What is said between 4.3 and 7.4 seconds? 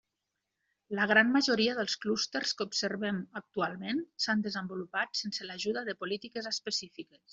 desenvolupat sense l'ajuda de polítiques específiques.